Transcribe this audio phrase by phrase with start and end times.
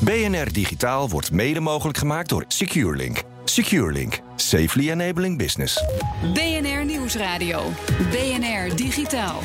[0.00, 3.22] BNR Digitaal wordt mede mogelijk gemaakt door SecureLink.
[3.44, 4.20] SecureLink.
[4.36, 5.84] Safely enabling business.
[6.34, 7.62] BNR Nieuwsradio.
[8.10, 9.40] BNR Digitaal.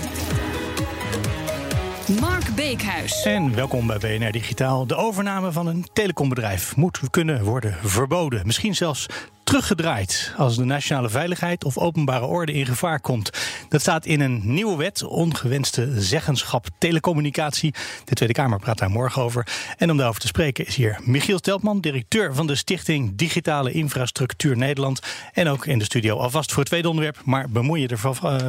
[2.19, 3.23] Mark Beekhuis.
[3.23, 4.87] En welkom bij BNR Digitaal.
[4.87, 8.41] De overname van een telecombedrijf moet kunnen worden verboden.
[8.45, 9.05] Misschien zelfs
[9.43, 13.29] teruggedraaid als de nationale veiligheid of openbare orde in gevaar komt.
[13.69, 17.73] Dat staat in een nieuwe wet, ongewenste zeggenschap telecommunicatie.
[18.05, 19.47] De Tweede Kamer praat daar morgen over.
[19.77, 24.57] En om daarover te spreken is hier Michiel Steltman, directeur van de Stichting Digitale Infrastructuur
[24.57, 25.01] Nederland.
[25.33, 27.99] En ook in de studio alvast voor het tweede onderwerp, maar bemoei je er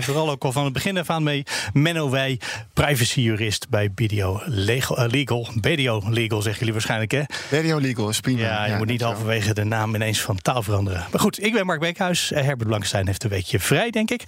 [0.03, 1.42] vooral ook al van het begin af aan mee.
[1.73, 2.41] Menno Wij,
[2.73, 5.06] privacyjurist bij BDO Legal.
[5.06, 5.48] Legal.
[5.61, 7.23] BDO Legal zeggen jullie waarschijnlijk hè?
[7.51, 8.41] BDO Legal is prima.
[8.41, 10.83] Ja, je moet niet halverwege de naam ineens van taal veranderen.
[10.92, 12.32] Maar goed, ik ben Mark Beekhuis.
[12.32, 14.22] Uh, Herbert Blankenstein heeft een weekje vrij, denk ik.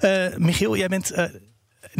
[0.00, 1.24] Uh, Michiel, jij bent uh,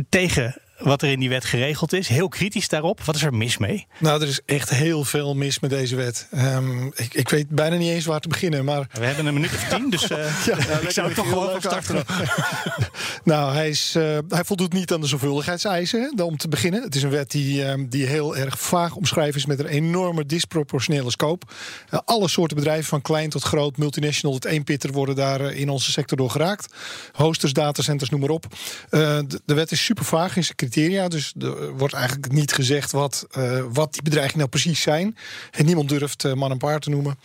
[0.09, 2.09] tegen wat er in die wet geregeld is.
[2.09, 3.01] Heel kritisch daarop.
[3.05, 3.87] Wat is er mis mee?
[3.99, 6.29] Nou, er is echt heel veel mis met deze wet.
[6.35, 8.65] Um, ik, ik, weet bijna niet eens waar te beginnen.
[8.65, 8.89] Maar...
[8.93, 11.61] We hebben een minuut of tien, dus uh, ja, nou, ik zou het toch gewoon
[11.61, 12.05] starten.
[13.25, 16.83] nou, hij, is, uh, hij voldoet niet aan de zorgvuldigheidseisen, om te beginnen.
[16.83, 20.27] Het is een wet die, uh, die heel erg vaag omschrijven is met een enorme
[20.27, 21.47] disproportionele scope.
[22.05, 25.91] alle soorten bedrijven, van klein tot groot, multinational tot één pitter, worden daar in onze
[25.91, 26.75] sector door geraakt.
[27.13, 28.47] Hosters, datacenters, noem maar op.
[28.91, 31.09] De, de, wet is super vaag in zijn criteria.
[31.09, 35.17] Dus er wordt eigenlijk niet gezegd wat, uh, wat die bedreigingen nou precies zijn.
[35.51, 37.19] En niemand durft uh, man en paard te noemen.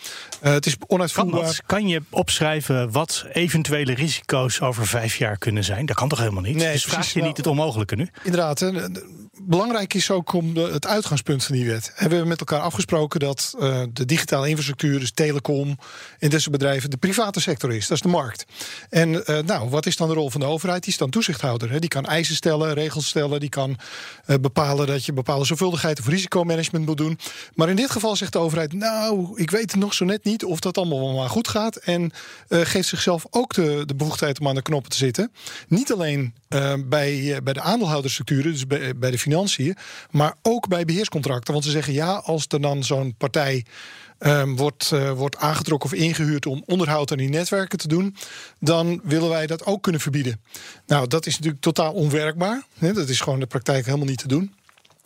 [0.44, 1.42] Uh, het is onuitvoerbaar.
[1.42, 5.86] Kan, kan, je opschrijven wat eventuele risico's over vijf jaar kunnen zijn?
[5.86, 6.56] Dat kan toch helemaal niet?
[6.56, 8.08] Nee, dus vraag je niet het onmogelijke nu?
[8.24, 8.60] Inderdaad.
[8.60, 8.72] Hè,
[9.42, 11.86] belangrijk is ook om de, het uitgangspunt van die wet.
[11.86, 13.56] We hebben met elkaar afgesproken dat
[13.94, 15.78] de digitale infrastructuur, dus telecom
[16.20, 17.88] en deze bedrijven, de private sector is.
[17.88, 18.46] Dat is de markt.
[18.90, 20.84] En nou, wat is dan de rol van de overheid?
[20.84, 21.72] Die is dan toezichthouder.
[21.72, 21.80] Hè?
[21.80, 23.40] Die kan eisen stellen, regels stellen.
[23.40, 23.78] Die kan
[24.26, 27.20] uh, bepalen dat je bepaalde zorgvuldigheid of risicomanagement moet doen.
[27.56, 30.60] Maar in dit geval zegt de overheid: Nou, ik weet nog zo net niet of
[30.60, 31.76] dat allemaal maar goed gaat.
[31.76, 32.12] En
[32.50, 35.32] geeft zichzelf ook de, de bevoegdheid om aan de knoppen te zitten.
[35.68, 36.34] Niet alleen
[36.86, 39.18] bij, bij de aandeelhoudersstructuren, dus bij, bij de
[40.12, 41.54] maar ook bij beheerscontracten.
[41.54, 43.66] Want ze zeggen ja, als er dan zo'n partij.
[44.20, 48.16] Um, wordt, uh, wordt aangetrokken of ingehuurd om onderhoud aan die netwerken te doen,
[48.60, 50.42] dan willen wij dat ook kunnen verbieden.
[50.88, 52.64] Nou, dat is natuurlijk totaal onwerkbaar.
[52.80, 54.54] Dat is gewoon de praktijk helemaal niet te doen.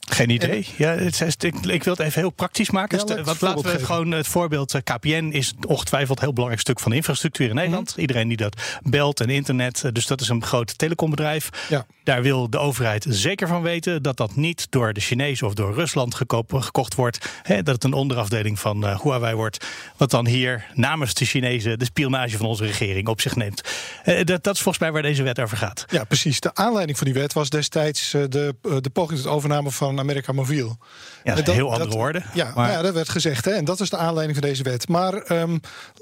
[0.09, 0.67] Geen idee.
[0.77, 2.97] Ja, het is, ik, ik, wil het even heel praktisch maken.
[2.97, 3.85] Ja, dus, wat laten we geven.
[3.85, 4.75] gewoon het voorbeeld.
[4.83, 7.87] KPN is ongetwijfeld een heel belangrijk stuk van de infrastructuur in Nederland.
[7.87, 8.01] Mm -hmm.
[8.01, 9.89] Iedereen die dat belt en internet.
[9.93, 11.49] Dus dat is een groot telecombedrijf.
[11.69, 11.85] Ja.
[12.03, 15.73] Daar wil de overheid zeker van weten dat dat niet door de Chinezen of door
[15.73, 17.29] Rusland gekoop, gekocht wordt.
[17.43, 19.65] Hè, dat het een onderafdeling van uh, Huawei wordt.
[19.97, 23.61] Wat dan hier namens de Chinezen de spionage van onze regering op zich neemt.
[24.05, 25.85] Uh, dat, dat, is volgens mij waar deze wet over gaat.
[25.89, 26.39] Ja, precies.
[26.39, 30.31] De aanleiding van die wet was destijds uh, de, de poging tot overname van Amerika
[30.31, 30.77] Mobiel.
[31.23, 32.23] Ja, dat, heel andere woorden.
[32.33, 32.71] Ja, maar...
[32.71, 33.45] ja, dat werd gezegd.
[33.45, 34.87] Hè, en dat is de aanleiding van deze wet.
[34.87, 35.59] Maar um,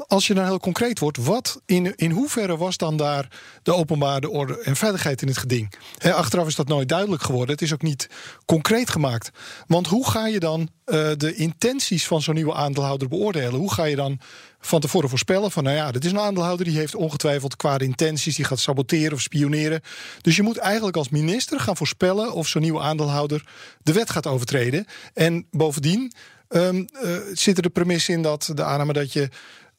[0.07, 3.27] als je dan heel concreet wordt, wat in, in hoeverre was dan daar
[3.63, 5.73] de openbare orde en veiligheid in het geding?
[5.97, 7.55] He, achteraf is dat nooit duidelijk geworden.
[7.55, 8.09] Het is ook niet
[8.45, 9.31] concreet gemaakt.
[9.67, 13.59] Want hoe ga je dan uh, de intenties van zo'n nieuwe aandeelhouder beoordelen?
[13.59, 14.19] Hoe ga je dan
[14.59, 18.35] van tevoren voorspellen van, nou ja, dit is een aandeelhouder die heeft ongetwijfeld kwade intenties,
[18.35, 19.81] die gaat saboteren of spioneren.
[20.21, 23.45] Dus je moet eigenlijk als minister gaan voorspellen of zo'n nieuwe aandeelhouder
[23.81, 24.85] de wet gaat overtreden.
[25.13, 26.11] En bovendien
[26.49, 26.87] um,
[27.33, 29.29] zit er de premisse in dat de aanname dat je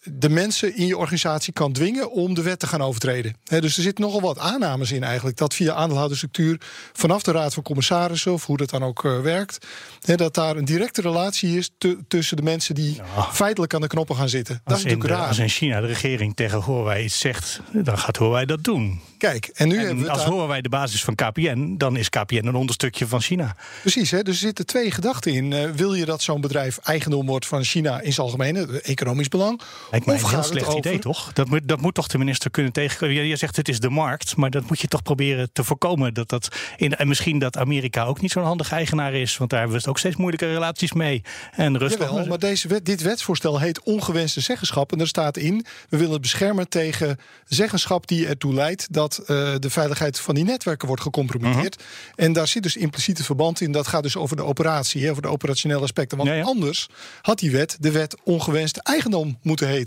[0.02, 3.36] de mensen in je organisatie kan dwingen om de wet te gaan overtreden.
[3.44, 5.36] He, dus er zitten nogal wat aannames in eigenlijk.
[5.36, 6.60] Dat via aandeelhoudersstructuur
[6.92, 8.32] vanaf de Raad van Commissarissen...
[8.32, 9.66] of hoe dat dan ook uh, werkt...
[10.00, 11.70] He, dat daar een directe relatie is
[12.08, 12.74] tussen de mensen...
[12.74, 13.22] die ja.
[13.32, 14.60] feitelijk aan de knoppen gaan zitten.
[14.64, 15.28] Dat is natuurlijk de, raar.
[15.28, 17.60] Als in China de regering tegen Huawei iets zegt...
[17.72, 19.00] dan gaat Huawei dat doen.
[19.18, 20.32] Kijk, en nu en hebben we als daar...
[20.32, 21.74] Huawei de basis van KPN...
[21.78, 23.56] dan is KPN een onderstukje van China.
[23.80, 24.22] Precies, hè?
[24.22, 25.50] dus er zitten twee gedachten in.
[25.50, 28.80] Uh, wil je dat zo'n bedrijf eigendom wordt van China in zijn algemeen...
[28.82, 29.60] economisch belang...
[29.90, 31.32] Lijkt mij een heel slecht over- idee, toch?
[31.32, 33.26] Dat moet, dat moet toch de minister kunnen tegenkomen.
[33.26, 36.14] Je, zegt het is de markt, maar dat moet je toch proberen te voorkomen.
[36.14, 39.60] Dat dat in, en misschien dat Amerika ook niet zo'n handige eigenaar is, want daar
[39.60, 41.22] hebben we ook steeds moeilijke relaties mee.
[41.56, 42.10] En Rusland.
[42.10, 44.92] Jawel, maar deze wet, dit wetsvoorstel heet ongewenste zeggenschap.
[44.92, 49.26] En er staat in, we willen het beschermen tegen zeggenschap die ertoe leidt dat eh,
[49.58, 51.76] de veiligheid van die netwerken wordt gecompromitteerd.
[51.76, 51.86] Mhm.
[52.24, 53.72] En daar zit dus impliciet een verband in.
[53.72, 56.16] Dat gaat dus over de operatie, hè, over de operationele aspecten.
[56.16, 56.42] Want Ja, ja.
[56.44, 56.88] anders
[57.22, 59.78] had die wet de wet ongewenste eigendom moeten heten.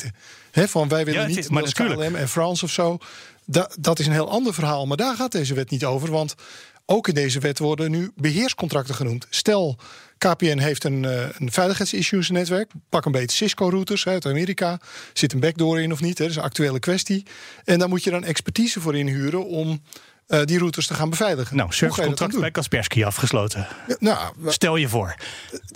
[0.51, 1.73] Hè, van wij willen Ja, niet maar dat.
[1.73, 2.97] KLM en France of zo.
[3.45, 4.85] Da- dat is een heel ander verhaal.
[4.85, 6.11] Maar daar gaat deze wet niet over.
[6.11, 6.35] Want
[6.85, 9.27] ook in deze wet worden nu beheerscontracten genoemd.
[9.29, 9.77] Stel,
[10.17, 12.71] KPN heeft een, eh, een veiligheidsissues netwerk.
[12.89, 14.79] Pak een beetje Cisco-routers uit Amerika.
[15.13, 16.17] Zit een backdoor in of niet?
[16.17, 16.23] Hè?
[16.23, 17.25] Dat is een actuele kwestie.
[17.63, 19.81] En daar moet je dan expertise voor inhuren om
[20.27, 21.57] eh, die routers te gaan beveiligen.
[21.57, 23.67] nou, servicecontract bij Kaspersky afgesloten.
[23.87, 25.15] Ja, nou, Stel je voor.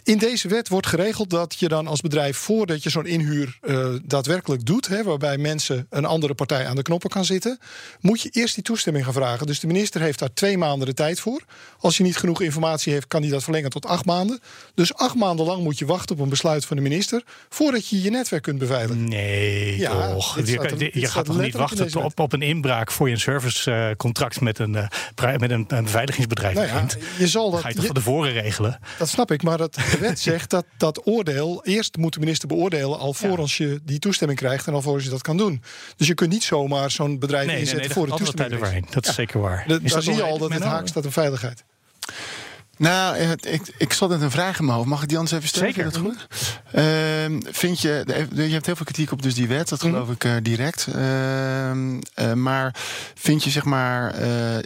[0.04, 3.90] in deze wet wordt geregeld dat je dan als bedrijf, voordat je zo'n inhuur eh,
[4.04, 7.60] daadwerkelijk doet, hè, waarbij mensen een andere partij aan de knoppen kan zitten,
[8.00, 9.48] moet je eerst die toestemming gaan vragen.
[9.48, 11.42] Dus de minister heeft daar twee maanden de tijd voor.
[11.80, 14.40] Als je niet genoeg informatie heeft, kan hij dat verlengen tot acht maanden.
[14.76, 18.02] Dus acht maanden lang moet je wachten op een besluit van de minister voordat je
[18.02, 19.10] je netwerk kunt beveiligen.
[19.10, 20.40] Nee, Ja, toch.
[20.46, 24.60] Je, kan- gaat toch niet wachten op, op een inbraak voor je een servicecontract met,
[24.60, 24.88] een, eh,
[25.38, 26.98] met een, een beveiligingsbedrijf Nou ja, begint.
[27.18, 28.80] je zal Dat ga je toch je- van tevoren regelen?
[28.98, 31.64] Dat snap ik, maar dat, de wet zegt dat dat oordeel...
[31.66, 34.68] eerst moet de minister beoordelen alvorens je die toestemming krijgt...
[34.68, 35.62] en alvorens je dat kan doen.
[35.98, 38.90] Dus je kunt niet zomaar zo'n bedrijf Nee, inzetten nee, voor de toestemming.
[38.90, 39.64] Dat is zeker waar.
[39.68, 41.64] De- daar zie je al dat het haak staat aan veiligheid.
[42.78, 44.90] Nou, eh, ik, ik zat net een vraag in mijn hoofd.
[44.90, 45.74] Mag ik die anders even stellen?
[45.74, 45.92] Zeker.
[45.92, 46.60] Vind je dat goed?
[46.72, 48.04] Ehm, vind je,
[48.34, 50.88] je hebt heel veel kritiek op dus die wet, dat geloof ik eh, direct.
[50.88, 52.76] Ehm, eh, maar
[53.16, 54.16] vind je zeg maar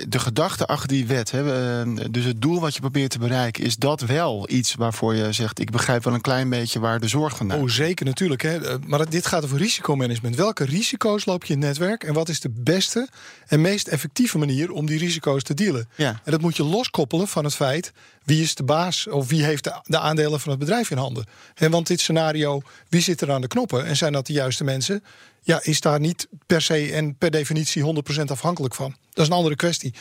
[0.10, 3.76] de gedachte achter die wet, hè, dus het doel wat je probeert te bereiken, is
[3.76, 7.38] dat wel iets waarvoor je zegt, ik begrijp wel een klein beetje waar de zorg
[7.38, 8.42] vandaan Oh, zeker natuurlijk.
[8.42, 8.60] Hè.
[8.88, 10.36] Maar dit gaat over risicomanagement.
[10.36, 13.08] Welke risico's loop je in het netwerk en wat is de beste
[13.48, 15.90] en meest effectieve manier om die risico's te dealen?
[15.96, 16.22] Ja.
[16.24, 17.92] En dat moet je loskoppelen van het feit
[18.24, 21.26] wie is de baas of wie heeft de, de aandelen van het bedrijf in handen.
[21.54, 24.64] Hè, want dit scenario, wie zit er aan de knoppen en zijn dat de juiste
[24.64, 25.04] mensen?
[25.44, 27.84] Ja, is daar niet per se en per definitie
[28.20, 28.96] 100% afhankelijk van.
[29.14, 29.94] Dat is een andere kwestie.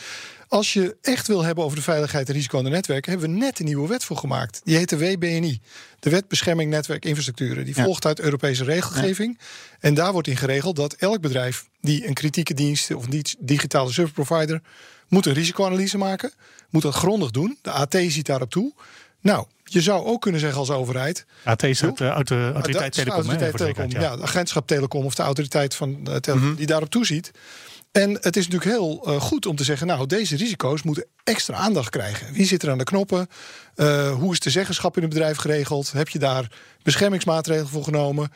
[0.47, 3.35] Als je echt wil hebben over de veiligheid en risico aan de netwerken, hebben we
[3.37, 4.61] net een nieuwe wet voor gemaakt.
[4.63, 5.61] Die heet de WBNI,
[5.99, 7.65] de Wet Bescherming Netwerkinfrastructuren.
[7.65, 7.83] Die Ja.
[7.83, 9.39] volgt uit Europese regelgeving.
[9.79, 13.91] En daar wordt in geregeld dat elk bedrijf die een kritieke dienst of niet digitale
[13.91, 14.61] service provider
[15.11, 16.31] moet een risicoanalyse maken,
[16.69, 17.57] moet dat grondig doen.
[17.61, 18.73] De AT ziet daarop toe.
[19.21, 23.11] Nou, je zou ook kunnen zeggen als overheid, AT is uit de autoriteit Ah, de
[23.11, 24.15] autoriteit Telecom, ja.
[24.15, 26.55] de agentschap Telecom of de autoriteit van de Telecom Mhm.
[26.55, 27.31] die daarop toeziet.
[27.91, 31.55] En het is natuurlijk heel eh, goed om te zeggen, nou, deze risico's moeten extra
[31.55, 32.33] aandacht krijgen.
[32.33, 33.27] Wie zit er aan de knoppen?
[33.75, 35.91] Eh, hoe is de zeggenschap in het bedrijf geregeld?
[35.91, 36.51] Heb je daar
[36.83, 38.31] beschermingsmaatregelen voor genomen?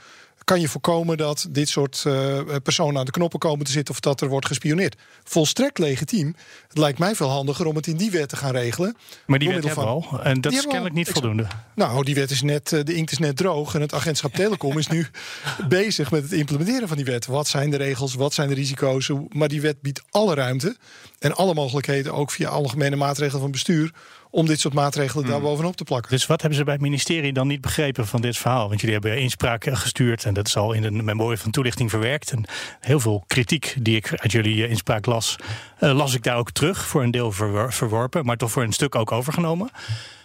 [0.46, 4.00] Kan je voorkomen dat dit soort eh, personen aan de knoppen komen te zitten of
[4.00, 4.96] dat er wordt gespioneerd?
[5.24, 6.36] Volstrekt legitiem.
[6.68, 8.98] Het lijkt mij veel handiger om het in die wet te gaan regelen.
[9.26, 10.20] Maar die wet hebben we al.
[10.24, 10.98] En dat is kennelijk al.
[10.98, 11.48] niet voldoende.
[11.76, 13.76] Nou, die wet is net, eh, de inkt is net droog.
[13.76, 15.08] En het agentschap Telecom is nu
[15.70, 17.26] bezig met het implementeren van die wet.
[17.26, 18.14] Wat zijn de regels?
[18.14, 19.12] Wat zijn de risico's?
[19.30, 20.78] Maar die wet biedt alle ruimte
[21.20, 23.94] en alle mogelijkheden, ook via algemene maatregelen van bestuur,
[24.36, 26.12] om dit soort maatregelen daar bovenop te plakken.
[26.12, 28.68] Dus wat hebben ze bij het ministerie dan niet begrepen van dit verhaal?
[28.68, 31.90] Want jullie hebben inspraak eh, gestuurd en dat is al in de memorie van toelichting
[31.90, 32.32] verwerkt.
[32.32, 32.46] En
[32.80, 35.36] heel veel kritiek die ik uit jullie eh, inspraak las,
[35.80, 36.86] eh, las ik daar ook terug.
[36.88, 39.70] Voor een deel verwor- verworpen, maar toch voor een stuk ook overgenomen.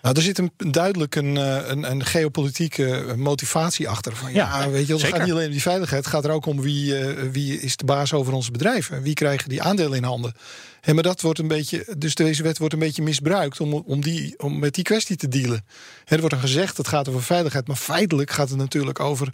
[0.02, 4.16] Nou, er zit een, duidelijk een, eh, een, een geopolitieke motivatie achter.
[4.16, 6.04] Van, ja, Ja, weet je, het gaat niet alleen om die veiligheid.
[6.04, 9.02] Het gaat er ook om wie, eh, wie is de baas over onze bedrijven.
[9.02, 10.34] Wie krijgen die aandelen in handen.
[10.80, 14.00] Hè, maar dat wordt een beetje, dus deze wet wordt een beetje misbruikt om, om,
[14.00, 15.64] die, om met die kwestie te dealen.
[16.04, 19.32] Er wordt dan gezegd het gaat over veiligheid, maar feitelijk gaat het natuurlijk over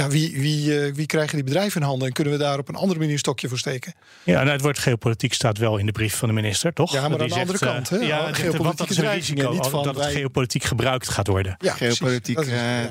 [0.00, 2.68] ja, wie, wie, eh, wie krijgen die bedrijven in handen en kunnen we daar op
[2.68, 3.94] een andere manier een stokje voor steken.
[4.22, 6.92] Ja, nou, het woord geopolitiek staat wel in de brief van de minister, toch?
[6.92, 7.96] Ja, maar Die aan de andere zegt, eh, kant, hè?
[7.96, 11.08] Ja, die zegt, geopolitieke dat is een risico niet van dat het wij- geopolitiek gebruikt
[11.08, 11.56] gaat worden.
[11.58, 11.98] Ja, precies.
[11.98, 12.90] Geopolitiek, Dat is- eh, ja.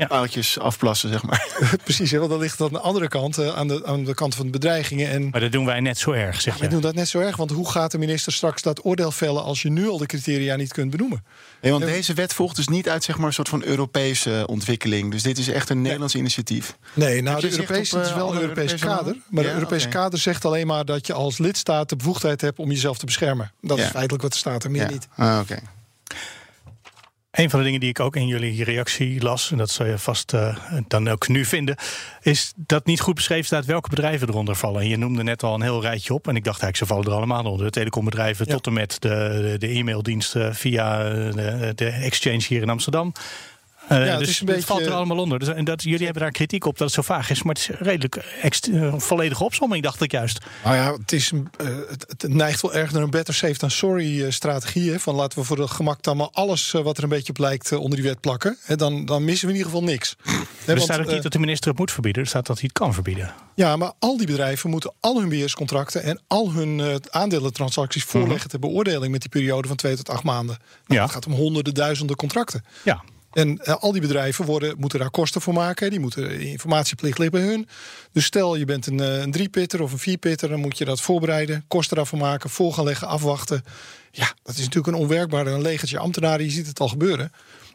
[0.00, 0.06] Ja.
[0.06, 1.46] paaltjes afplassen, zeg maar.
[1.84, 4.14] Precies, hè, want dan ligt het aan de andere kant, eh, aan, de, aan de
[4.14, 5.10] kant van de bedreigingen.
[5.10, 6.72] En Maar dat doen wij net zo erg, zeg wij je.
[6.72, 9.62] doen dat net zo erg, want hoe gaat de minister straks dat oordeel vellen als
[9.62, 11.24] je nu al de criteria niet kunt benoemen?
[11.60, 11.90] Nee, want Ja.
[11.90, 15.10] deze wet volgt dus niet uit zeg maar, een soort van Europese ontwikkeling.
[15.10, 16.76] Dus dit is echt een Nederlands initiatief.
[16.94, 19.04] Nee, nou, de Europese, op, het is eh, wel een alle Europees Europese kader.
[19.04, 19.22] landen?
[19.30, 22.58] Maar Ja, de Europese kader zegt alleen maar dat je als lidstaat de bevoegdheid hebt
[22.58, 23.52] om jezelf te beschermen.
[23.60, 24.90] Dat is feitelijk wat er staat en meer Ja.
[24.90, 25.08] niet.
[25.16, 25.58] Ah, oké.
[27.30, 29.98] Een van de dingen die ik ook in jullie reactie las, en dat zal je
[29.98, 30.56] vast eh,
[30.88, 31.76] dan ook nu vinden,
[32.20, 34.80] is dat niet goed beschreven staat welke bedrijven eronder vallen.
[34.80, 37.04] En je noemde net al een heel rijtje op, en ik dacht eigenlijk, ze vallen
[37.06, 37.66] er allemaal onder.
[37.66, 38.52] De telecombedrijven Ja.
[38.54, 39.08] tot en met de,
[39.42, 43.12] de, de e-maildiensten via eh, de, de exchange hier in Amsterdam.
[43.82, 45.38] Uh, Ja, het dus het valt er allemaal onder.
[45.38, 47.42] Dus, en dat, jullie hebben daar kritiek op dat het zo vaag is.
[47.42, 50.38] Maar het is redelijk eh, volledige opsomming, dacht ik juist.
[50.64, 53.70] Nou ja, het, is eh, het, het neigt wel erg naar een better safe than
[53.70, 54.90] sorry eh, strategie.
[54.90, 54.98] Hè?
[54.98, 57.38] Van laten we voor het gemak dan maar alles eh, wat er een beetje op
[57.38, 58.56] lijkt eh, onder die wet plakken.
[58.62, 58.76] Hè?
[58.76, 60.16] Dan, dan missen we in ieder geval niks.
[60.66, 62.22] Er want, staat ook eh, niet dat de minister het moet verbieden.
[62.22, 63.34] Er staat dat hij het kan verbieden.
[63.54, 68.50] Ja, maar al die bedrijven moeten al hun beheerscontracten en al hun eh, aandelentransacties voorleggen
[68.50, 70.56] ter beoordeling met die periode van twee tot acht maanden.
[70.60, 70.94] Nou, Mhm.
[70.94, 71.02] Ja.
[71.02, 72.64] Het gaat om honderden, duizenden contracten.
[72.84, 73.02] Ja.
[73.32, 75.90] En eh, al die bedrijven worden, moeten daar kosten voor maken.
[75.90, 77.68] Die moeten informatieplicht ligt bij hun.
[78.12, 81.00] Dus stel je bent een, eh, een driepitter of een vierpitter, dan moet je dat
[81.00, 83.64] voorbereiden, kosten daarvoor maken, voor gaan leggen, afwachten.
[84.10, 86.44] Ja, dat is natuurlijk een onwerkbare een legertje ambtenaren.
[86.44, 87.32] Je ziet het al gebeuren.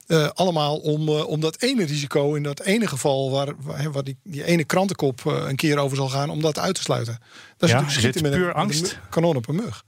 [0.07, 3.53] Eh, allemaal om, om dat ene risico in dat ene geval waar,
[3.91, 7.13] waar, die, die ene krantenkop een keer over zal gaan, om dat uit te sluiten.
[7.57, 8.99] Dat is Ja, natuurlijk schieten met een, puur met een angst?
[9.09, 9.83] kanon op een mug.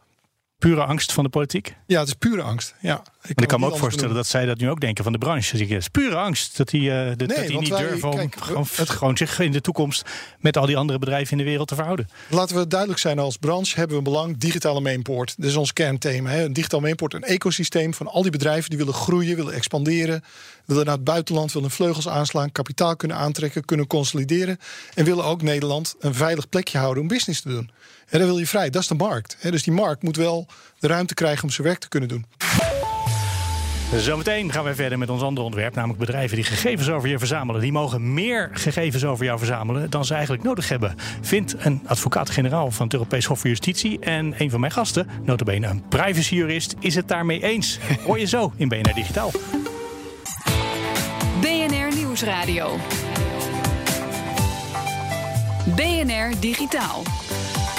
[0.58, 1.76] Pure angst van de politiek.
[1.88, 2.76] Ja, het is pure angst.
[2.82, 5.18] Ja, Want ik kan me ook voorstellen dat zij dat nu ook denken van de
[5.18, 5.58] branche.
[5.58, 8.16] Ik- Het is pure angst dat die, eh, dat, dat die niet wij- durven om
[8.16, 10.02] kijk, gewoon, het- gewoon zich in de toekomst
[10.40, 12.10] met al die andere bedrijven in de wereld te verhouden.
[12.30, 15.34] Laten we duidelijk zijn als branche hebben we een belang digitale mainport.
[15.38, 16.30] Dat is ons kernthema.
[16.30, 16.44] Hè.
[16.44, 20.24] Een digitaal mainport, een ecosysteem van al die bedrijven die willen groeien, willen expanderen,
[20.66, 24.60] willen naar het buitenland, willen vleugels aanslaan, kapitaal kunnen aantrekken, kunnen consolideren
[24.94, 27.70] en willen ook Nederland een veilig plekje houden om business te doen.
[28.10, 29.36] En dan wil je vrij, dat is de markt.
[29.40, 29.52] Hè.
[29.52, 30.48] Dus die markt moet wel
[30.80, 32.26] de ruimte krijgen om zijn werk te kunnen doen.
[33.96, 37.62] Zometeen gaan wij verder met ons andere onderwerp, namelijk bedrijven die gegevens over je verzamelen.
[37.62, 40.96] Die mogen meer gegevens over jou verzamelen dan ze eigenlijk nodig hebben.
[41.22, 45.68] Vindt een advocaat-generaal van het Europees Hof van Justitie en een van mijn gasten, notabene
[45.68, 47.80] een privacyjurist, is het daarmee eens.
[48.06, 49.32] Hoor je zo in BNR Digitaal.
[51.42, 52.78] BNR Nieuwsradio.
[55.76, 57.04] BNR Digitaal.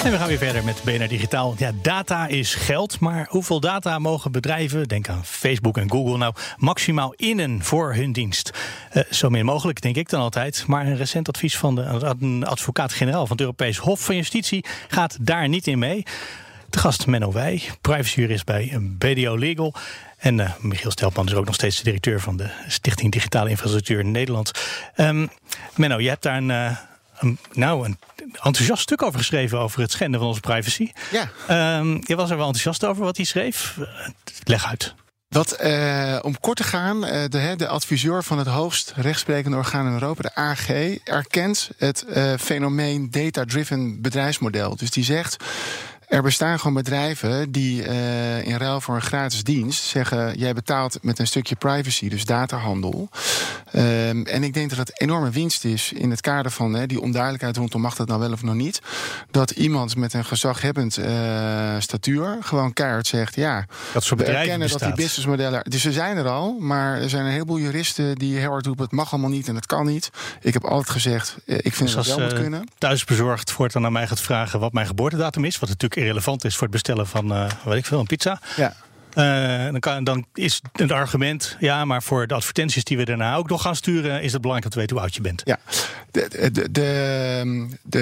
[0.03, 1.55] En we gaan weer verder met BNR Digitaal.
[1.57, 6.33] Ja, data is geld, maar hoeveel data mogen bedrijven, denk aan Facebook en Google, nou
[6.57, 8.51] maximaal innen voor hun dienst?
[8.89, 10.63] Eh, zo min mogelijk, denk ik dan altijd.
[10.67, 15.47] Maar een recent advies van de advocaat-generaal van het Europees Hof van Justitie gaat daar
[15.47, 16.03] niet in mee.
[16.69, 19.73] De gast Menno Wij, privacyjurist bij BDO Legal.
[20.17, 23.99] En eh, Michiel Stelpman is ook nog steeds de directeur van de Stichting Digitale Infrastructuur
[23.99, 24.51] in Nederland.
[24.95, 25.27] Ehm,
[25.75, 26.77] Menno, je hebt daar een, eh,
[27.19, 27.97] een, nou, een
[28.31, 30.91] enthousiast stuk over geschreven over het schenden van onze privacy.
[31.11, 31.29] Ja.
[31.47, 33.77] Ehm, je was er wel enthousiast over wat hij schreef.
[33.79, 33.85] Eh,
[34.43, 34.93] Leg uit.
[35.27, 39.85] Wat, eh, om kort te gaan, eh, de, de adviseur van het hoogst rechtsprekende orgaan
[39.87, 40.69] in Europa, de AG,
[41.03, 42.05] erkent het
[42.39, 44.75] fenomeen data-driven bedrijfsmodel.
[44.75, 45.43] Dus die zegt.
[46.09, 50.97] Er bestaan gewoon bedrijven die eh, in ruil voor een gratis dienst zeggen: jij betaalt
[51.01, 53.09] met een stukje privacy, dus datahandel.
[53.71, 57.01] Ehm, en ik denk dat het enorme winst is in het kader van hè, die
[57.01, 58.81] onduidelijkheid rondom mag dat nou wel of nog niet.
[59.31, 64.51] Dat iemand met een gezaghebbend eh, statuur gewoon keihard zegt: ja, Dat soort we bedrijven
[64.51, 65.61] erkennen dat die businessmodellen.
[65.63, 68.83] Dus ze zijn er al, maar er zijn een heleboel juristen die heel hard roepen:
[68.83, 70.09] het mag allemaal niet en het kan niet.
[70.41, 72.67] Ik heb altijd gezegd: eh, ik vind Dus dat het als wel moet kunnen.
[72.77, 76.63] thuisbezorgd voortaan aan mij gaat vragen wat mijn geboortedatum is, wat natuurlijk irrelevant is voor
[76.63, 78.41] het bestellen van, eh weet ik veel, een pizza.
[78.55, 78.75] Ja.
[79.13, 83.35] Eh, dan, kan, dan is het argument, ja, maar voor de advertenties die we daarna
[83.35, 85.41] ook nog gaan sturen, is het belangrijk dat we weten hoe oud je bent.
[85.45, 85.59] Ja,
[86.11, 87.99] de, de, de, de,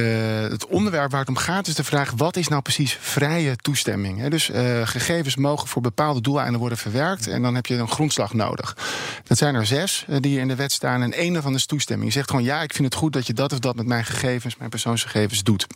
[0.51, 4.27] het onderwerp waar het om gaat is de vraag: wat is nou precies vrije toestemming?
[4.27, 8.33] Dus eh, gegevens mogen voor bepaalde doeleinden worden verwerkt en dan heb je een grondslag
[8.33, 8.77] nodig.
[9.23, 12.07] Dat zijn er zes die in de wet staan en één daarvan is toestemming.
[12.07, 14.05] Je zegt gewoon: ja, ik vind het goed dat je dat of dat met mijn
[14.05, 15.67] gegevens, mijn persoonsgegevens doet.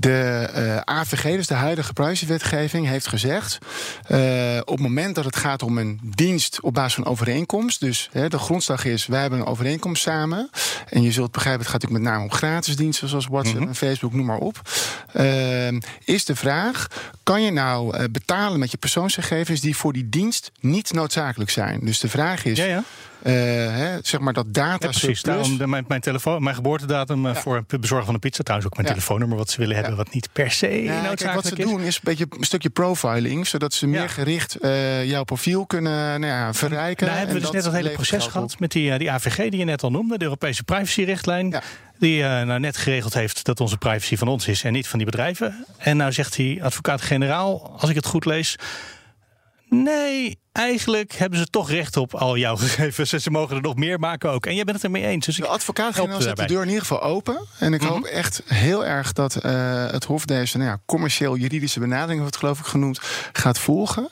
[0.00, 3.58] De eh, AVG, dus de huidige privacywetgeving, heeft gezegd:
[4.06, 8.08] eh, op het moment dat het gaat om een dienst op basis van overeenkomst, dus
[8.12, 10.50] hè, de grondslag is: wij hebben een overeenkomst samen.
[10.88, 13.74] En je zult begrijpen, het gaat natuurlijk met name om gratis diensten zoals WhatsApp en
[13.74, 14.60] Facebook, noem maar op.
[15.12, 15.68] Eh,
[16.04, 16.86] is de vraag:
[17.22, 21.80] kan je nou betalen met je persoonsgegevens die voor die dienst niet noodzakelijk zijn?
[21.82, 22.82] Dus de vraag is: Ja, ja.
[23.22, 25.22] hè, zeg maar dat data Ja, precies.
[25.22, 28.42] Daarom de, mijn, mijn, telefoon, mijn geboortedatum voor het bezorgen van een pizza.
[28.42, 28.94] Trouwens ook mijn Ja.
[28.94, 29.89] telefoonnummer wat ze willen hebben.
[29.96, 31.64] Wat niet per se Ja, kijk, wat ze is.
[31.64, 36.20] doen is een beetje een stukje profiling, zodat ze meer gericht eh, jouw profiel kunnen
[36.20, 37.06] nou ja, verrijken.
[37.06, 39.58] Daar hebben we dus net dat hele proces gehad met die, eh, die AVG die
[39.58, 41.50] je net al noemde, de Europese privacyrichtlijn.
[41.50, 41.62] Ja.
[41.98, 44.98] Die eh, nou net geregeld heeft dat onze privacy van ons is en niet van
[44.98, 45.64] die bedrijven.
[45.76, 48.56] En nou zegt die advocaat-generaal, als ik het goed lees.
[49.68, 53.12] Nee, eigenlijk hebben ze toch recht op al jouw gegevens.
[53.12, 54.46] En ze mogen er nog meer maken ook.
[54.46, 55.26] En jij bent het ermee eens.
[55.26, 57.40] Dus De advocaat-generaal zet de deur in ieder geval open.
[57.58, 62.18] En ik hoop echt heel erg dat eh, het Hof deze nou ja, commercieel-juridische benadering,
[62.20, 63.00] wordt het geloof ik genoemd,
[63.32, 64.08] gaat volgen.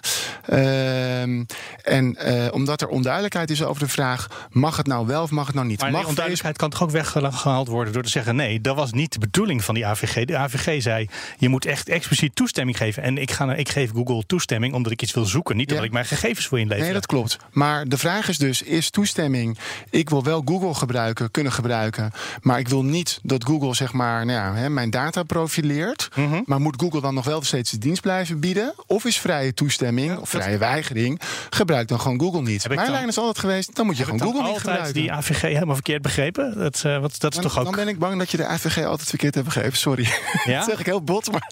[0.47, 1.45] Ehm,
[1.83, 5.47] en eh, omdat er onduidelijkheid is over de vraag: mag het nou wel of mag
[5.47, 5.81] het nou niet?
[5.81, 9.13] Maar mag onduidelijkheid kan toch ook weggehaald worden door te zeggen: nee, dat was niet
[9.13, 10.25] de bedoeling van die AVG.
[10.25, 13.03] De AVG zei: je moet echt expliciet toestemming geven.
[13.03, 15.73] En ik, ga, naar- ik geef Google toestemming omdat ik iets wil zoeken, niet Ja.
[15.73, 16.85] omdat ik mijn gegevens gegevens voor inleveren.
[16.85, 17.37] Nee, dat klopt.
[17.51, 19.59] Maar de vraag is dus: is toestemming?
[19.91, 22.13] Ik wil wel Google gebruiken, kunnen gebruiken.
[22.41, 26.09] Maar ik wil niet dat Google zeg maar, nou ja, hè, mijn data profileert.
[26.15, 26.41] Mhm.
[26.45, 28.75] Maar moet Google dan nog wel steeds de dienst blijven bieden?
[28.87, 31.21] Of is vrije toestemming of vrije weigering?
[31.51, 32.63] Gebruik dan gewoon Google niet.
[32.63, 34.71] Heb Mijn dan- lijn is altijd geweest: dan moet je Heb gewoon Google niet altijd
[34.75, 35.01] gebruiken.
[35.03, 36.59] die AVG helemaal verkeerd begrepen?
[36.59, 37.65] Dat, eh, wat, dat is Dan, toch ook...
[37.65, 39.77] dan ben ik bang dat je de AVG altijd verkeerd hebt begrepen.
[39.79, 40.09] Sorry.
[40.45, 40.57] Ja?
[40.59, 41.51] dat zeg ik heel bot, maar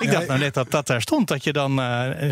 [0.00, 1.28] Ik dacht nou net dat dat daar stond.
[1.28, 1.76] Dat je dan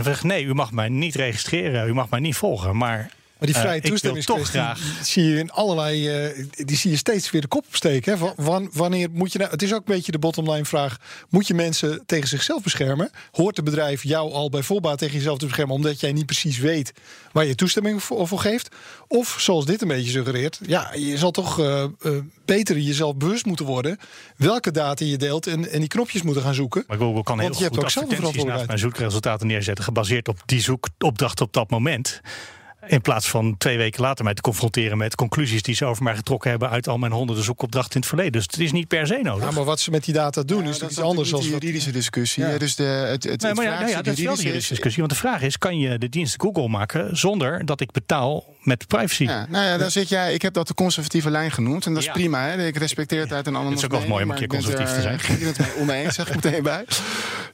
[0.02, 1.57] zegt, nee, u mag mij niet registreren.
[1.64, 2.76] U mag mij niet volgen.
[2.76, 4.62] Maar, Maar die eh, vrije toestemmingskwestie,
[5.02, 8.12] zie je in allerlei, eh, die zie je steeds weer de kop opsteken.
[8.12, 8.18] Hè?
[8.18, 10.96] Van- wan- wanneer moet je nou, het is ook een beetje de bottomline vraag:
[11.28, 13.10] moet je mensen tegen zichzelf beschermen?
[13.32, 16.58] Hoort het bedrijf jou al bij voorbaat tegen jezelf te beschermen, omdat jij niet precies
[16.58, 16.92] weet
[17.32, 18.68] waar je toestemming voor, voor geeft?
[19.08, 21.84] Of zoals dit een beetje suggereert, ja, je zal toch eh,
[22.44, 23.98] beter jezelf bewust moeten worden
[24.36, 26.84] welke data je deelt en, en die knopjes moeten gaan zoeken.
[26.86, 29.46] Maar Google kan heel Want je hebt goed ook zelf een advertenties naast mijn zoekresultaten
[29.46, 29.84] neerzetten...
[29.84, 32.20] gebaseerd op die zoekopdracht op dat moment.
[32.88, 36.16] In plaats van twee weken later mij te confronteren met conclusies die ze over mij
[36.16, 38.32] getrokken hebben uit al mijn honderden zoekopdrachten in het verleden.
[38.32, 39.44] Dus het is niet per se nodig.
[39.44, 41.90] Ja, maar wat ze met die data doen is dat iets anders dan de juridische
[41.90, 42.44] discussie.
[42.44, 42.58] Ja.
[42.58, 45.02] Dus de, het, het, Nee, maar ja, nou ja, dat is wel de juridische discussie.
[45.02, 48.86] Want de vraag is: kan je de dienst Google maken zonder dat ik betaal met
[48.86, 49.24] privacy?
[49.24, 50.34] Ja, nou ja, dan zit jij.
[50.34, 51.86] Ik heb dat de conservatieve lijn genoemd.
[51.86, 52.12] En dat is Ja.
[52.12, 52.42] prima.
[52.46, 52.66] Hè?
[52.66, 54.94] Ik respecteer het uit een ander Het is ook wel mooi om een keer conservatief
[54.94, 55.14] te zijn.
[55.14, 56.84] Ik ben het mee oneens, zeg ik meteen bij.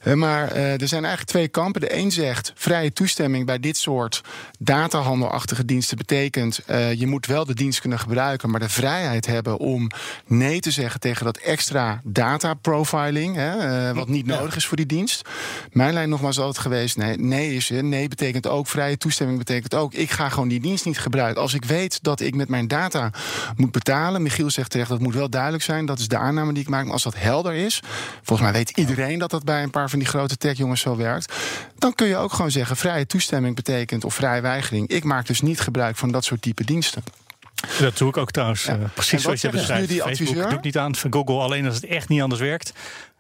[0.04, 1.80] Eh, Maar eh, er zijn eigenlijk twee kampen.
[1.80, 4.21] De een zegt vrije toestemming bij dit soort
[4.59, 9.59] datahandelachtige diensten betekent eh, je moet wel de dienst kunnen gebruiken, maar de vrijheid hebben
[9.59, 9.90] om
[10.26, 14.76] nee te zeggen tegen dat extra data profiling, hè, eh, wat niet nodig is voor
[14.76, 15.28] die dienst.
[15.73, 17.71] Mijn lijn nogmaals altijd geweest: nee, nee is.
[17.71, 21.42] Nee betekent ook vrije toestemming betekent ook ik ga gewoon die dienst niet gebruiken.
[21.42, 23.11] Als ik weet dat ik met mijn data
[23.56, 25.87] moet betalen, Michiel zegt terecht dat moet wel duidelijk zijn.
[25.87, 26.84] Dat is de aanname die ik maak.
[26.84, 27.80] Maar als dat helder is,
[28.23, 31.32] volgens mij weet iedereen dat dat bij een paar van die grote techjongens zo werkt.
[31.78, 34.88] Dan kun je ook gewoon zeggen: vrije toestemming betekent of vrije weigering.
[34.88, 37.02] Ik maak dus niet gebruik van dat soort type diensten.
[37.80, 38.66] Dat doe ik ook trouwens.
[38.66, 39.88] eh, precies wat zoals je zegt nu beschrijft.
[39.88, 40.50] die Facebook adviseur?
[40.50, 42.73] doet niet aan van Google alleen als het echt niet anders werkt.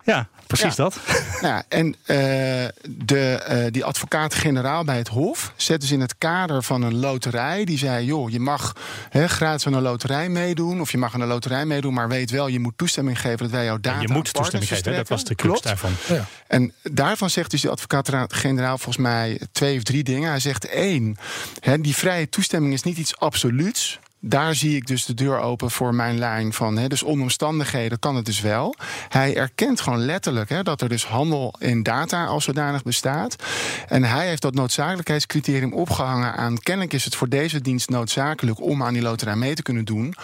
[0.04, 0.82] Ja, precies Ja.
[0.84, 0.98] dat.
[1.40, 2.16] Nou, ja, en eh,
[2.88, 7.64] de, eh, die advocaat-generaal bij het Hof zet dus in het kader van een loterij.
[7.64, 8.72] Die zei: joh, je mag
[9.10, 10.80] hè, gratis aan een loterij meedoen.
[10.80, 13.50] Of je mag aan een loterij meedoen, maar weet wel, je moet toestemming geven dat
[13.50, 14.00] wij jouw data.
[14.00, 14.90] je aan moet toestemming geven.
[14.90, 14.96] hè?
[14.96, 15.92] Dat was de crux daarvan.
[16.06, 16.22] Klopt.
[16.46, 20.28] En daarvan zegt dus de advocaat-generaal volgens mij twee of drie dingen.
[20.30, 21.16] Hij zegt één,
[21.60, 23.98] hè, die vrije toestemming is niet iets absoluuts.
[24.26, 26.78] Daar zie ik dus de deur open voor mijn lijn van.
[26.78, 28.74] Hè, dus omstandigheden kan het dus wel.
[29.08, 33.36] Hij erkent gewoon letterlijk dat er dus handel in data als zodanig bestaat.
[33.88, 36.58] En hij heeft dat noodzakelijkheidscriterium opgehangen aan.
[36.58, 40.14] Kennelijk is het voor deze dienst noodzakelijk om aan die loterij mee te kunnen doen.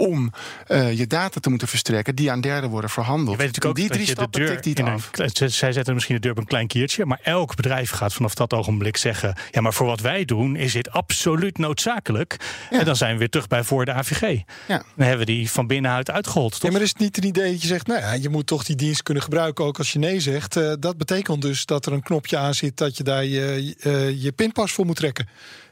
[0.00, 0.32] Om
[0.66, 3.30] eh, je data te moeten verstrekken die aan derden worden verhandeld.
[3.30, 5.72] Je weet natuurlijk ook die drie dat je de stappen deur tikt hij een, zij
[5.72, 8.96] zetten misschien de deur op een klein kiertje, maar elk bedrijf gaat vanaf dat ogenblik
[8.96, 12.36] zeggen: ja, maar voor wat wij doen is dit absoluut noodzakelijk.
[12.70, 14.20] En dan zijn we weer terug bij voor de AVG.
[14.68, 14.82] Ja.
[14.96, 16.52] Dan hebben we die van binnenuit uitgehold.
[16.52, 16.70] Ja, Toch?
[16.70, 18.76] maar is het niet een idee dat je zegt, nou ja, je moet toch die
[18.76, 20.56] dienst kunnen gebruiken ook als je nee zegt.
[20.56, 24.22] Eh, dat betekent dus dat er een knopje aan zit dat je daar je, eh,
[24.22, 25.28] je pinpas voor moet trekken.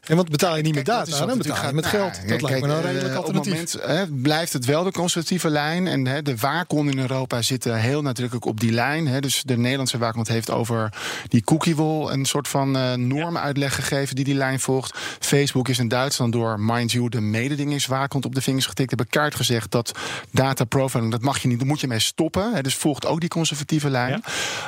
[0.09, 2.17] En want betaal je niet met Kijk, is data, dan betaal je met geld.
[2.17, 3.73] gaat- dat lijkt me nou redelijk eh, Op alternatief.
[3.73, 5.87] het moment blijft het wel de conservatieve lijn.
[5.87, 9.21] En de waakhond in Europa zitten heel nadrukkelijk op die lijn.
[9.21, 10.93] Dus de Nederlandse waakhond heeft over
[11.29, 14.99] die cookie wall een soort van eh normuitleg gegeven die die lijn volgt.
[15.21, 18.89] Facebook is in Duitsland door, mind you, de mededingingswaakhond op de vingers getikt.
[18.89, 19.99] Hebben kaart gezegd dat
[20.31, 22.63] data profiling, dat mag je niet, daar moet je mee stoppen.
[22.63, 24.23] Dus volgt ook die conservatieve lijn.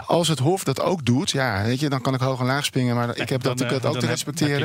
[0.07, 2.65] Als het Hof dat ook doet, ja, weet je, dan kan ik hoog en laag
[2.65, 2.95] springen.
[2.97, 4.59] Maar ik heb dan, dat, ik eh, dat ook te respecteren.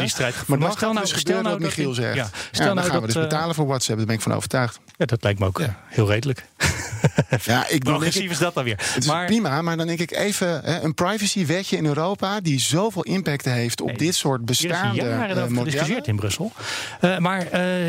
[0.67, 2.15] Maar dan Maar stel nou- dus stel nou wat dat Michiel zegt.
[2.15, 3.97] ja, Ja, stel dan nou gaan we dus eh, betalen voor WhatsApp.
[3.97, 4.79] Daar ben ik van overtuigd.
[4.97, 6.43] Ja, dat lijkt me ook eh, heel redelijk.
[7.43, 8.77] Ja, ik Hoe agressief is dat dan weer?
[8.77, 12.59] Het is Maar prima, maar dan denk ik even hè, een privacywetje in Europa die
[12.59, 16.05] zoveel impact heeft op dit soort is bestaande jaren eh, over gediscussieerd modellen.
[16.05, 16.51] in Brussel.
[17.01, 17.39] Eh, maar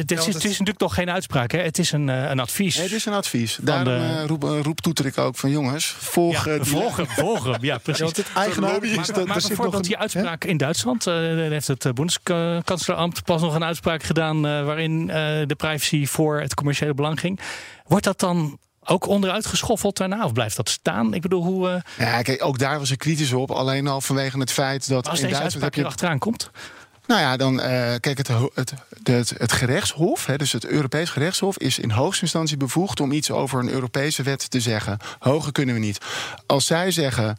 [0.06, 1.52] dit is, het is natuurlijk toch geen uitspraak.
[1.52, 1.58] Hè?
[1.58, 2.74] Het is een, een advies.
[2.76, 3.58] Nee, het is een advies.
[3.60, 7.06] Daarom de- eh, roep, roeptoeter ik ook van jongens, volg Ja, eh, die volg hem,
[7.08, 7.56] volg hem.
[7.60, 7.98] Ja, precies.
[7.98, 8.46] Ja, want het Maar,
[8.84, 11.04] is maar, dat- maar er zit nog bijvoorbeeld een- die uitspraak in Duitsland.
[11.04, 14.47] heeft het uh, Bundeskanzleramt pas nog een uitspraak gedaan...
[14.47, 15.16] eh, waarin eh,
[15.47, 17.40] de privacy voor het commerciële belang ging.
[17.87, 20.25] Wordt dat dan ook onderuit geschoffeld daarna?
[20.25, 21.14] Of blijft dat staan?
[21.14, 21.69] Ik bedoel, hoe...
[21.97, 23.51] eh, Ja, kijk, ook daar was ik kritisch op.
[23.51, 26.51] Alleen al vanwege het feit dat als in deze Duitsland uitspraak je er achteraan komt...
[27.07, 27.57] Nou ja, dan
[28.01, 32.57] kijk, het, het, het, het gerechtshof, hè, dus het Europees gerechtshof, is in hoogste instantie
[32.57, 34.99] bevoegd om iets over een Europese wet te zeggen.
[35.19, 35.99] Hoger kunnen we niet.
[36.47, 37.37] Als zij zeggen.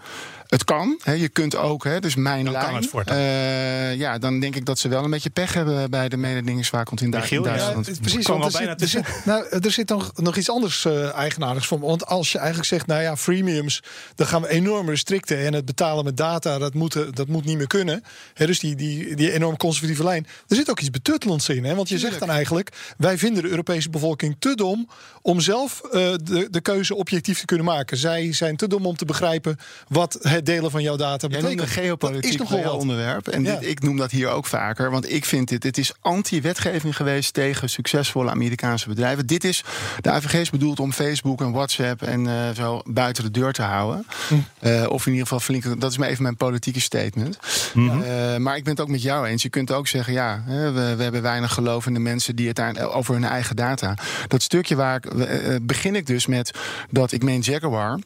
[0.48, 1.00] Het kan.
[1.04, 2.76] Hè, je kunt ook, hè, dus mijn Dan kan lijn.
[2.76, 3.18] het voortaan.
[3.18, 7.02] eh, ja, dan denk ik dat ze wel een beetje pech hebben bij de mededingingswaakhond
[7.02, 7.86] in, Michiel, in ja, Duitsland.
[7.86, 10.50] het- precies, want er al zit, bijna er, zit, nou, er zit nog, nog iets
[10.50, 11.80] anders eh, eigenaardigs voor.
[11.80, 11.86] me.
[11.86, 13.84] Want als je eigenlijk zegt, nou ja, freemiums,
[14.16, 15.38] dan gaan we enorm restricten.
[15.46, 18.04] En het betalen met data, dat moet, dat moet niet meer kunnen.
[18.34, 20.28] Hè, dus die, die, die enorm conservatieve lijn.
[20.48, 21.64] Er zit ook iets betuttelends in.
[21.66, 21.76] Hè?
[21.76, 24.90] Want je zegt dan eigenlijk, wij vinden de Europese bevolking te dom
[25.22, 25.92] om zelf eh,
[26.24, 27.98] de, de keuze objectief te kunnen maken.
[27.98, 29.58] Zij zijn te dom om te begrijpen
[29.88, 31.70] wat het delen van jouw data betekent.
[31.70, 32.74] Geopolitiek is nogal wat.
[32.82, 33.28] onderwerp.
[33.28, 33.56] En Ja.
[33.56, 34.92] dit, ik noem dat hier ook vaker.
[34.92, 39.26] Want ik vind dit, dit is anti-wetgeving geweest tegen succesvolle Amerikaanse bedrijven.
[39.28, 39.64] Dit is,
[40.02, 43.62] de AVG is bedoeld om Facebook en WhatsApp en eh, zo buiten de deur te
[43.62, 44.06] houden.
[44.28, 44.36] Hm.
[44.60, 47.38] Eh, of in ieder geval flink, dat is maar even mijn politieke statement.
[47.74, 48.02] Mhm.
[48.02, 49.42] Eh, maar ik ben het ook met jou eens.
[49.44, 52.56] Je kunt ook zeggen, ja, we, we hebben weinig geloof in de mensen die het
[52.56, 53.94] daar over hun eigen data.
[54.28, 56.52] Dat stukje waar ik, begin ik dus met
[56.90, 58.00] dat ik meen Jaguar.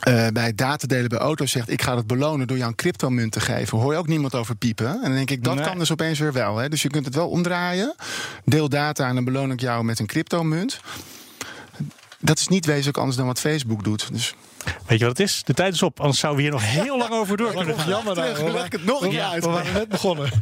[0.00, 3.40] Eh, bij datadelen bij auto's zegt: Ik ga het belonen door jou een cryptomunt te
[3.40, 3.78] geven.
[3.78, 4.86] Hoor je ook niemand over piepen.
[4.88, 5.64] En dan denk ik: dat Nee.
[5.64, 6.56] kan dus opeens weer wel.
[6.56, 6.68] Hè?
[6.68, 7.94] Dus je kunt het wel omdraaien.
[8.44, 10.80] Deel data en dan beloon ik jou met een cryptomunt.
[12.18, 14.08] Dat is niet wezenlijk anders dan wat Facebook doet.
[14.12, 14.34] Dus
[14.86, 15.42] Weet je wat het is?
[15.44, 17.88] De tijd is op, anders zouden we hier nog heel lang over door kunnen gaan.
[17.88, 18.14] Jammer
[18.52, 19.44] leg ik het nog een keer uit.
[19.44, 20.28] We waren net begonnen.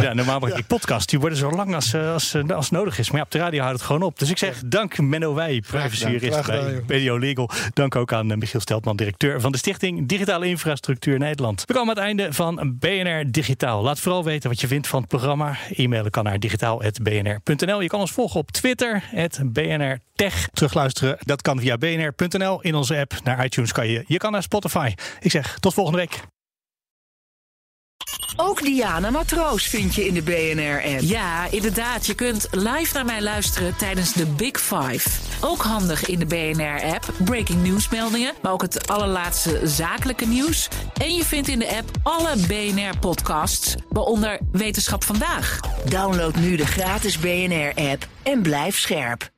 [0.00, 2.98] Ja, normaal mag die podcast, die worden zo lang als, eh, als, eh, als nodig
[2.98, 3.08] is.
[3.08, 4.18] Maar ja, op de radio houdt het gewoon op.
[4.18, 6.82] Dus ik zeg dank Menno Wij, privacyjurist bij.
[6.86, 7.50] BDO Legal.
[7.72, 11.62] Dank ook aan eh, Michiel Steltman, directeur van de Stichting Digitale Infrastructuur Nederland.
[11.66, 13.82] We komen aan het einde van BNR Digitaal.
[13.82, 15.56] Laat vooral weten wat je vindt van het programma.
[15.70, 17.80] E-mailen kan naar digitaal.bnr.nl.
[17.80, 19.02] Je kan ons volgen op Twitter,
[19.42, 20.48] BNR Tech.
[20.52, 22.62] Terugluisteren, dat kan via bnr.nl.
[22.62, 24.04] In onze app naar iTunes kan je.
[24.06, 24.92] Je kan naar Spotify.
[25.20, 26.22] Ik zeg tot volgende week.
[28.36, 31.00] Ook Diana Matroos vind je in de BNR-app.
[31.00, 32.06] Ja, inderdaad.
[32.06, 35.08] Je kunt live naar mij luisteren tijdens de Big Five.
[35.40, 37.12] Ook handig in de BNR-app.
[37.24, 40.68] Breaking nieuwsmeldingen, maar ook het allerlaatste zakelijke nieuws.
[41.00, 45.60] En je vindt in de app alle BNR-podcasts, waaronder Wetenschap Vandaag.
[45.84, 49.32] Download nu de gratis BNR-app en blijf scherp.